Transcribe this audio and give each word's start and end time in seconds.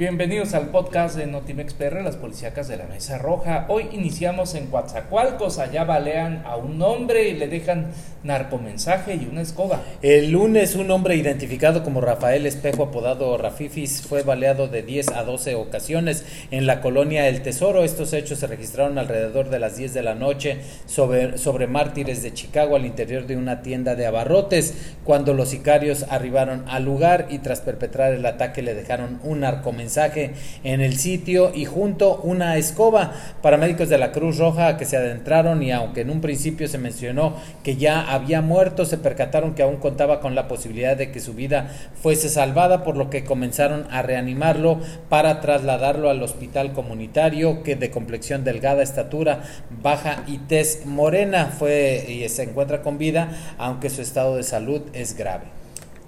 Bienvenidos 0.00 0.54
al 0.54 0.68
podcast 0.68 1.14
de 1.14 1.26
Notimex 1.26 1.74
PR, 1.74 2.02
las 2.02 2.16
policíacas 2.16 2.68
de 2.68 2.78
la 2.78 2.86
Mesa 2.86 3.18
Roja. 3.18 3.66
Hoy 3.68 3.86
iniciamos 3.92 4.54
en 4.54 4.68
Coatzacoalcos, 4.68 5.58
allá 5.58 5.84
balean 5.84 6.42
a 6.46 6.56
un 6.56 6.80
hombre 6.80 7.28
y 7.28 7.34
le 7.34 7.48
dejan 7.48 7.88
narcomensaje 8.22 9.14
y 9.14 9.28
una 9.30 9.40
escoba. 9.40 9.82
El 10.02 10.30
lunes 10.30 10.74
un 10.74 10.90
hombre 10.90 11.16
identificado 11.16 11.82
como 11.82 12.00
Rafael 12.00 12.46
Espejo, 12.46 12.84
apodado 12.84 13.36
Rafifis, 13.36 14.02
fue 14.02 14.22
baleado 14.22 14.68
de 14.68 14.82
10 14.82 15.08
a 15.08 15.24
12 15.24 15.54
ocasiones 15.54 16.24
en 16.50 16.66
la 16.66 16.80
colonia 16.80 17.28
El 17.28 17.42
Tesoro. 17.42 17.82
Estos 17.82 18.12
hechos 18.12 18.38
se 18.38 18.46
registraron 18.46 18.98
alrededor 18.98 19.50
de 19.50 19.58
las 19.58 19.76
10 19.76 19.94
de 19.94 20.02
la 20.02 20.14
noche 20.14 20.58
sobre, 20.86 21.38
sobre 21.38 21.66
mártires 21.66 22.22
de 22.22 22.32
Chicago 22.32 22.76
al 22.76 22.86
interior 22.86 23.26
de 23.26 23.36
una 23.36 23.62
tienda 23.62 23.96
de 23.96 24.06
abarrotes, 24.06 24.74
cuando 25.04 25.34
los 25.34 25.48
sicarios 25.48 26.04
arribaron 26.10 26.64
al 26.68 26.84
lugar 26.84 27.26
y 27.30 27.38
tras 27.38 27.60
perpetrar 27.60 28.12
el 28.12 28.24
ataque 28.26 28.62
le 28.62 28.74
dejaron 28.74 29.18
un 29.24 29.40
narcomensaje 29.40 29.80
mensaje 29.80 30.34
en 30.62 30.80
el 30.80 30.98
sitio 30.98 31.52
y 31.54 31.64
junto 31.64 32.20
una 32.22 32.56
escoba. 32.56 33.12
para 33.42 33.56
médicos 33.56 33.88
de 33.88 33.96
la 33.96 34.12
Cruz 34.12 34.36
Roja 34.36 34.76
que 34.76 34.84
se 34.84 34.96
adentraron 34.96 35.62
y 35.62 35.72
aunque 35.72 36.02
en 36.02 36.10
un 36.10 36.20
principio 36.20 36.68
se 36.68 36.78
mencionó 36.78 37.34
que 37.64 37.76
ya 37.76 38.09
había 38.12 38.40
muerto, 38.40 38.84
se 38.84 38.98
percataron 38.98 39.54
que 39.54 39.62
aún 39.62 39.76
contaba 39.76 40.20
con 40.20 40.34
la 40.34 40.48
posibilidad 40.48 40.96
de 40.96 41.10
que 41.10 41.20
su 41.20 41.34
vida 41.34 41.70
fuese 41.94 42.28
salvada, 42.28 42.82
por 42.82 42.96
lo 42.96 43.10
que 43.10 43.24
comenzaron 43.24 43.86
a 43.90 44.02
reanimarlo 44.02 44.80
para 45.08 45.40
trasladarlo 45.40 46.10
al 46.10 46.22
hospital 46.22 46.72
comunitario 46.72 47.62
que 47.62 47.76
de 47.76 47.90
complexión 47.90 48.44
delgada, 48.44 48.82
estatura 48.82 49.42
baja 49.82 50.24
y 50.26 50.38
tez 50.38 50.86
morena 50.86 51.46
fue 51.46 52.04
y 52.08 52.28
se 52.28 52.42
encuentra 52.42 52.82
con 52.82 52.98
vida, 52.98 53.28
aunque 53.58 53.90
su 53.90 54.02
estado 54.02 54.36
de 54.36 54.42
salud 54.42 54.82
es 54.92 55.16
grave 55.16 55.59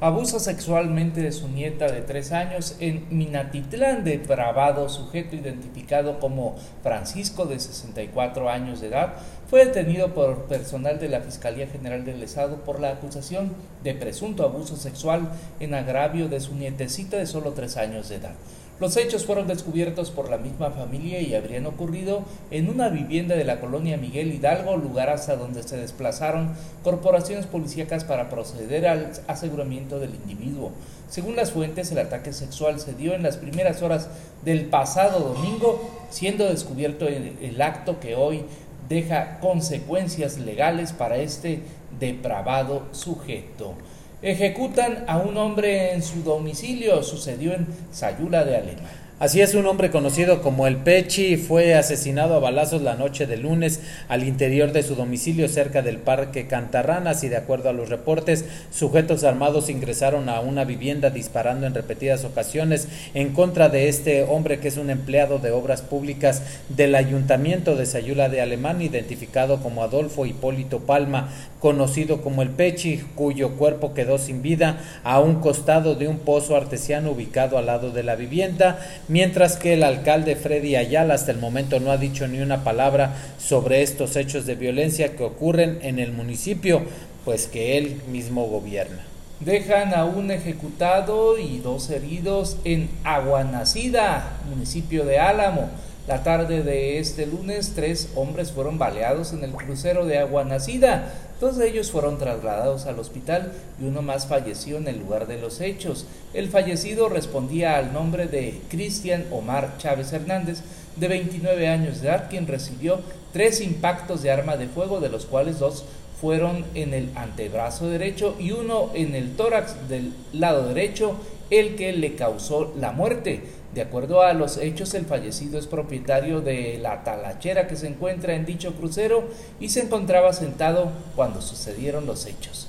abusa 0.00 0.38
sexualmente 0.38 1.20
de 1.22 1.32
su 1.32 1.48
nieta 1.48 1.90
de 1.90 2.02
tres 2.02 2.30
años 2.30 2.76
en 2.78 3.06
Minatitlán, 3.10 4.04
depravado 4.04 4.88
sujeto 4.88 5.34
identificado 5.34 6.20
como 6.20 6.54
Francisco 6.82 7.46
de 7.46 7.58
64 7.58 8.48
años 8.48 8.80
de 8.80 8.88
edad, 8.88 9.14
fue 9.48 9.64
detenido 9.64 10.14
por 10.14 10.44
personal 10.44 11.00
de 11.00 11.08
la 11.08 11.20
Fiscalía 11.20 11.66
General 11.66 12.04
del 12.04 12.22
Estado 12.22 12.56
por 12.64 12.80
la 12.80 12.90
acusación 12.90 13.54
de 13.82 13.94
presunto 13.94 14.44
abuso 14.44 14.76
sexual 14.76 15.30
en 15.58 15.74
agravio 15.74 16.28
de 16.28 16.40
su 16.40 16.54
nietecita 16.54 17.16
de 17.16 17.26
solo 17.26 17.52
tres 17.52 17.76
años 17.76 18.08
de 18.08 18.16
edad. 18.16 18.34
Los 18.80 18.96
hechos 18.96 19.26
fueron 19.26 19.48
descubiertos 19.48 20.12
por 20.12 20.30
la 20.30 20.36
misma 20.38 20.70
familia 20.70 21.20
y 21.20 21.34
habrían 21.34 21.66
ocurrido 21.66 22.22
en 22.52 22.70
una 22.70 22.88
vivienda 22.88 23.34
de 23.34 23.44
la 23.44 23.58
colonia 23.58 23.96
Miguel 23.96 24.32
Hidalgo, 24.32 24.76
lugar 24.76 25.10
hasta 25.10 25.34
donde 25.34 25.64
se 25.64 25.76
desplazaron 25.76 26.52
corporaciones 26.84 27.46
policíacas 27.46 28.04
para 28.04 28.30
proceder 28.30 28.86
al 28.86 29.12
aseguramiento 29.26 29.98
del 29.98 30.14
individuo. 30.14 30.70
Según 31.10 31.34
las 31.34 31.50
fuentes, 31.50 31.90
el 31.90 31.98
ataque 31.98 32.32
sexual 32.32 32.78
se 32.78 32.94
dio 32.94 33.14
en 33.14 33.24
las 33.24 33.36
primeras 33.36 33.82
horas 33.82 34.10
del 34.44 34.66
pasado 34.66 35.34
domingo, 35.34 35.90
siendo 36.10 36.44
descubierto 36.44 37.08
el 37.08 37.60
acto 37.60 37.98
que 37.98 38.14
hoy 38.14 38.44
deja 38.88 39.40
consecuencias 39.40 40.38
legales 40.38 40.92
para 40.92 41.16
este 41.16 41.62
depravado 41.98 42.82
sujeto. 42.92 43.74
Ejecutan 44.20 45.04
a 45.06 45.18
un 45.18 45.36
hombre 45.36 45.92
en 45.92 46.02
su 46.02 46.22
domicilio, 46.22 47.02
sucedió 47.02 47.54
en 47.54 47.66
Sayula 47.92 48.44
de 48.44 48.56
Alemania. 48.56 49.07
Así 49.20 49.40
es, 49.40 49.56
un 49.56 49.66
hombre 49.66 49.90
conocido 49.90 50.42
como 50.42 50.68
el 50.68 50.76
Pechi 50.76 51.36
fue 51.36 51.74
asesinado 51.74 52.36
a 52.36 52.38
balazos 52.38 52.82
la 52.82 52.94
noche 52.94 53.26
de 53.26 53.36
lunes 53.36 53.80
al 54.06 54.22
interior 54.22 54.70
de 54.70 54.84
su 54.84 54.94
domicilio 54.94 55.48
cerca 55.48 55.82
del 55.82 55.98
Parque 55.98 56.46
Cantarranas 56.46 57.24
y 57.24 57.28
de 57.28 57.36
acuerdo 57.36 57.68
a 57.68 57.72
los 57.72 57.88
reportes, 57.88 58.44
sujetos 58.70 59.24
armados 59.24 59.70
ingresaron 59.70 60.28
a 60.28 60.38
una 60.38 60.62
vivienda 60.62 61.10
disparando 61.10 61.66
en 61.66 61.74
repetidas 61.74 62.24
ocasiones 62.24 62.86
en 63.12 63.32
contra 63.32 63.68
de 63.68 63.88
este 63.88 64.22
hombre 64.22 64.60
que 64.60 64.68
es 64.68 64.76
un 64.76 64.88
empleado 64.88 65.40
de 65.40 65.50
obras 65.50 65.82
públicas 65.82 66.42
del 66.68 66.94
Ayuntamiento 66.94 67.74
de 67.74 67.86
Sayula 67.86 68.28
de 68.28 68.40
Alemán, 68.40 68.82
identificado 68.82 69.60
como 69.60 69.82
Adolfo 69.82 70.26
Hipólito 70.26 70.78
Palma, 70.78 71.30
conocido 71.58 72.22
como 72.22 72.42
el 72.42 72.50
Pechi, 72.50 72.98
cuyo 73.16 73.56
cuerpo 73.56 73.94
quedó 73.94 74.18
sin 74.18 74.42
vida 74.42 74.78
a 75.02 75.18
un 75.18 75.40
costado 75.40 75.96
de 75.96 76.06
un 76.06 76.20
pozo 76.20 76.54
artesiano 76.54 77.10
ubicado 77.10 77.58
al 77.58 77.66
lado 77.66 77.90
de 77.90 78.04
la 78.04 78.14
vivienda 78.14 78.78
mientras 79.08 79.56
que 79.56 79.74
el 79.74 79.82
alcalde 79.82 80.36
Freddy 80.36 80.76
Ayala 80.76 81.14
hasta 81.14 81.32
el 81.32 81.38
momento 81.38 81.80
no 81.80 81.90
ha 81.90 81.96
dicho 81.96 82.28
ni 82.28 82.40
una 82.40 82.62
palabra 82.62 83.14
sobre 83.38 83.82
estos 83.82 84.16
hechos 84.16 84.46
de 84.46 84.54
violencia 84.54 85.16
que 85.16 85.24
ocurren 85.24 85.78
en 85.82 85.98
el 85.98 86.12
municipio, 86.12 86.82
pues 87.24 87.46
que 87.46 87.78
él 87.78 88.00
mismo 88.10 88.46
gobierna. 88.46 89.04
Dejan 89.40 89.94
a 89.94 90.04
un 90.04 90.30
ejecutado 90.30 91.38
y 91.38 91.58
dos 91.58 91.90
heridos 91.90 92.56
en 92.64 92.88
Aguanacida, 93.04 94.38
municipio 94.48 95.04
de 95.04 95.18
Álamo. 95.18 95.70
La 96.08 96.22
tarde 96.22 96.62
de 96.62 96.98
este 97.00 97.26
lunes, 97.26 97.74
tres 97.74 98.08
hombres 98.14 98.50
fueron 98.50 98.78
baleados 98.78 99.34
en 99.34 99.44
el 99.44 99.50
crucero 99.50 100.06
de 100.06 100.16
Aguanacida. 100.16 101.12
Dos 101.38 101.58
de 101.58 101.68
ellos 101.68 101.90
fueron 101.90 102.16
trasladados 102.16 102.86
al 102.86 102.98
hospital 102.98 103.52
y 103.78 103.84
uno 103.84 104.00
más 104.00 104.26
falleció 104.26 104.78
en 104.78 104.88
el 104.88 105.00
lugar 105.00 105.26
de 105.26 105.38
los 105.38 105.60
hechos. 105.60 106.06
El 106.32 106.48
fallecido 106.48 107.10
respondía 107.10 107.76
al 107.76 107.92
nombre 107.92 108.26
de 108.26 108.58
Cristian 108.70 109.26
Omar 109.30 109.76
Chávez 109.76 110.10
Hernández, 110.14 110.62
de 110.96 111.08
29 111.08 111.68
años 111.68 112.00
de 112.00 112.08
edad, 112.08 112.30
quien 112.30 112.46
recibió 112.46 113.00
tres 113.32 113.60
impactos 113.60 114.22
de 114.22 114.30
arma 114.30 114.56
de 114.56 114.68
fuego, 114.68 115.00
de 115.00 115.08
los 115.08 115.26
cuales 115.26 115.58
dos 115.58 115.84
fueron 116.20 116.64
en 116.74 116.94
el 116.94 117.10
antebrazo 117.14 117.88
derecho 117.88 118.34
y 118.38 118.52
uno 118.52 118.90
en 118.94 119.14
el 119.14 119.36
tórax 119.36 119.88
del 119.88 120.12
lado 120.32 120.66
derecho, 120.68 121.14
el 121.50 121.76
que 121.76 121.92
le 121.92 122.14
causó 122.14 122.74
la 122.78 122.92
muerte. 122.92 123.42
De 123.74 123.82
acuerdo 123.82 124.22
a 124.22 124.32
los 124.32 124.56
hechos, 124.56 124.94
el 124.94 125.04
fallecido 125.04 125.58
es 125.58 125.66
propietario 125.66 126.40
de 126.40 126.78
la 126.78 127.04
talachera 127.04 127.68
que 127.68 127.76
se 127.76 127.86
encuentra 127.86 128.34
en 128.34 128.46
dicho 128.46 128.74
crucero 128.74 129.28
y 129.60 129.68
se 129.68 129.80
encontraba 129.80 130.32
sentado 130.32 130.90
cuando 131.14 131.40
sucedieron 131.40 132.06
los 132.06 132.26
hechos. 132.26 132.66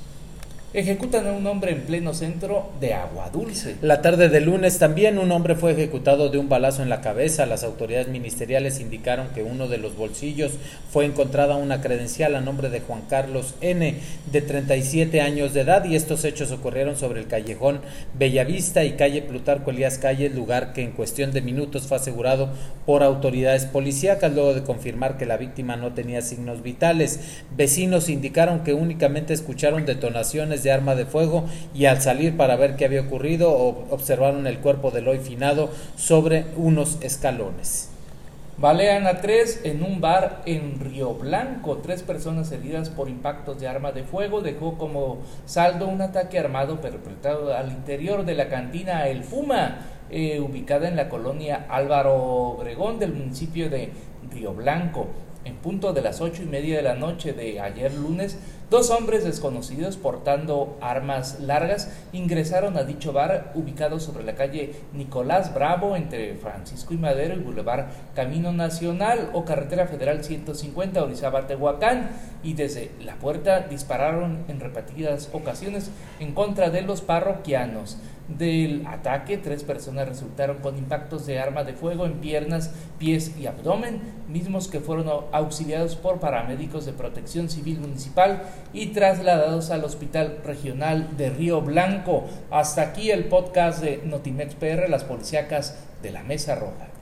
Ejecutan 0.72 1.26
a 1.26 1.32
un 1.32 1.48
hombre 1.48 1.72
en 1.72 1.82
pleno 1.82 2.14
centro 2.14 2.70
de 2.80 2.94
Agua 2.94 3.32
Dulce. 3.32 3.78
La 3.82 4.04
tarde 4.04 4.30
del 4.30 4.44
lunes 4.44 4.78
también 4.78 5.18
un 5.18 5.32
hombre 5.32 5.56
fue 5.56 5.72
ejecutado 5.72 6.30
de 6.30 6.38
un 6.38 6.48
balazo 6.48 6.84
en 6.84 6.90
la 6.90 7.02
cabeza. 7.02 7.48
Las 7.48 7.64
autoridades 7.64 8.08
ministeriales 8.08 8.80
indicaron 8.80 9.30
que 9.30 9.42
uno 9.42 9.68
de 9.68 9.80
los 9.80 9.98
bolsillos 9.98 10.52
fue 10.92 11.06
encontrada 11.06 11.56
una 11.56 11.82
credencial 11.82 12.36
a 12.36 12.42
nombre 12.42 12.70
de 12.70 12.82
Juan 12.82 13.02
Carlos 13.10 13.56
N, 13.62 13.96
de 14.32 14.42
37 14.44 15.22
años 15.22 15.56
de 15.56 15.62
edad, 15.62 15.86
y 15.86 15.96
estos 15.96 16.24
hechos 16.24 16.52
ocurrieron 16.52 16.96
sobre 16.96 17.20
el 17.20 17.26
callejón 17.26 17.80
Bellavista 18.14 18.84
y 18.84 18.92
calle 18.92 19.24
Plutarco 19.24 19.72
Elías 19.72 19.98
Calle, 19.98 20.30
lugar 20.30 20.74
que 20.74 20.84
en 20.84 20.92
cuestión 20.92 21.32
de 21.32 21.42
minutos 21.42 21.88
fue 21.88 21.98
asegurado 21.98 22.50
por 22.86 23.02
autoridades 23.02 23.66
policíacas 23.66 24.32
luego 24.36 24.54
de 24.54 24.62
confirmar 24.62 25.18
que 25.18 25.26
la 25.26 25.38
víctima 25.38 25.78
no 25.78 25.94
tenía 25.94 26.22
signos 26.22 26.62
vitales. 26.62 27.22
Vecinos 27.58 28.08
indicaron 28.08 28.64
que 28.64 28.76
únicamente 28.76 29.34
escucharon 29.34 29.88
detonaciones 29.88 30.59
de 30.64 30.72
arma 30.72 30.96
de 30.96 31.06
fuego 31.06 31.46
y 31.74 31.86
al 31.86 32.02
salir 32.02 32.38
para 32.38 32.56
ver 32.56 32.76
qué 32.76 32.86
había 32.86 33.02
ocurrido 33.02 33.52
observaron 33.90 34.48
el 34.48 34.60
cuerpo 34.60 34.92
del 34.92 35.08
hoy 35.08 35.20
finado 35.20 35.70
sobre 35.96 36.46
unos 36.58 36.98
escalones. 37.02 37.90
Balean 38.60 39.08
a 39.08 39.22
tres 39.22 39.62
en 39.64 39.84
un 39.84 40.02
bar 40.02 40.42
en 40.46 40.82
Río 40.82 41.14
Blanco. 41.14 41.78
Tres 41.78 42.04
personas 42.04 42.52
heridas 42.52 42.90
por 42.90 43.08
impactos 43.08 43.58
de 43.58 43.70
arma 43.70 43.94
de 43.94 44.04
fuego. 44.04 44.42
Dejó 44.42 44.78
como 44.78 45.20
saldo 45.46 45.88
un 45.88 46.02
ataque 46.02 46.38
armado 46.38 46.82
perpetrado 46.82 47.56
al 47.56 47.70
interior 47.70 48.26
de 48.26 48.36
la 48.36 48.50
cantina 48.50 49.08
El 49.08 49.24
Fuma, 49.24 49.78
eh, 50.10 50.42
ubicada 50.42 50.90
en 50.90 50.98
la 50.98 51.08
colonia 51.08 51.68
Álvaro 51.70 52.16
Obregón 52.16 53.00
del 53.00 53.14
municipio 53.14 53.70
de 53.70 53.92
Río 54.30 54.54
Blanco. 54.54 55.08
En 55.46 55.56
punto 55.56 55.94
de 55.94 56.02
las 56.02 56.20
ocho 56.20 56.44
y 56.44 56.48
media 56.48 56.76
de 56.76 56.84
la 56.84 56.96
noche 56.96 57.32
de 57.32 57.62
ayer 57.62 57.94
lunes, 57.94 58.38
dos 58.70 58.90
hombres 58.90 59.24
desconocidos 59.24 59.96
portando 59.96 60.78
armas 60.82 61.40
largas 61.40 61.90
ingresaron 62.12 62.76
a 62.76 62.84
dicho 62.84 63.14
bar 63.14 63.54
ubicado 63.56 64.02
sobre 64.02 64.26
la 64.26 64.36
calle 64.36 64.74
Nicolás 64.92 65.54
Bravo 65.54 65.96
entre 65.96 66.36
Francisco 66.36 66.94
y 66.94 66.98
Madero 66.98 67.36
y 67.36 67.40
Boulevard 67.40 67.86
Camino 68.16 68.52
Nacional 68.52 69.30
o 69.32 69.46
Carretera 69.46 69.88
Federal 69.88 70.26
150 70.26 71.02
Orizaba 71.02 71.48
Tehuacán 71.48 72.10
y 72.44 72.54
desde 72.54 72.92
la 73.02 73.16
puerta 73.16 73.62
dispararon 73.62 74.44
en 74.50 74.60
repetidas 74.60 75.30
ocasiones 75.32 75.90
en 76.20 76.34
contra 76.34 76.70
de 76.70 76.82
los 76.82 77.00
parroquianos. 77.00 77.98
Del 78.38 78.86
ataque, 78.86 79.38
tres 79.38 79.64
personas 79.64 80.08
resultaron 80.08 80.60
con 80.60 80.78
impactos 80.78 81.26
de 81.26 81.40
arma 81.40 81.64
de 81.64 81.74
fuego 81.74 82.06
en 82.06 82.20
piernas, 82.20 82.72
pies 83.00 83.36
y 83.40 83.48
abdomen, 83.48 84.02
mismos 84.28 84.68
que 84.68 84.80
fueron 84.80 85.10
auxiliados 85.32 85.96
por 85.96 86.20
paramédicos 86.20 86.86
de 86.86 86.94
protección 86.94 87.50
civil 87.50 87.80
municipal 87.80 88.44
y 88.72 88.88
trasladados 88.88 89.72
al 89.72 89.84
Hospital 89.84 90.42
Regional 90.46 91.18
de 91.18 91.32
Río 91.32 91.62
Blanco. 91.62 92.26
Hasta 92.52 92.84
aquí 92.84 93.10
el 93.10 93.26
podcast 93.26 93.82
de 93.82 94.04
Notimex 94.06 94.54
PR, 94.54 94.88
las 94.90 95.06
policíacas 95.06 95.80
de 96.04 96.12
la 96.12 96.22
Mesa 96.22 96.54
Roja. 96.54 96.99